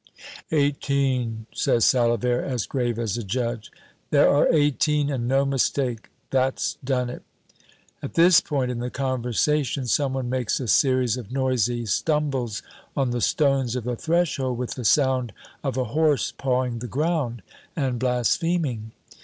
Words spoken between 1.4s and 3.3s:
says Salavert, as grave as a